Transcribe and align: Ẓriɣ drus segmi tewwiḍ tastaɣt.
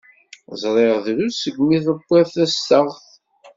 Ẓriɣ 0.61 0.95
drus 1.05 1.35
segmi 1.37 1.77
tewwiḍ 1.85 2.27
tastaɣt. 2.35 3.05